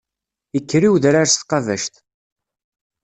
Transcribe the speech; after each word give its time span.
Ikker 0.57 0.83
i 0.87 0.89
wedrar 0.91 1.27
s 1.29 1.35
tqabact. 1.35 1.93